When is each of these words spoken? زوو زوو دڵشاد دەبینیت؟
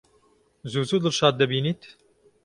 زوو 0.71 0.83
زوو 0.89 0.99
دڵشاد 1.03 1.33
دەبینیت؟ 1.41 1.81